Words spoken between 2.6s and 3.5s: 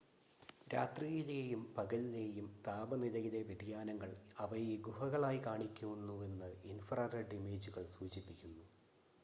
താപനിലയിലെ